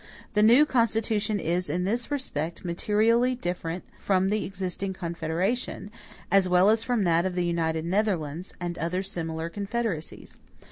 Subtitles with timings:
[0.33, 5.91] The new Constitution is, in this respect, materially different from the existing Confederation,
[6.31, 10.37] as well as from that of the United Netherlands, and other similar confederacies.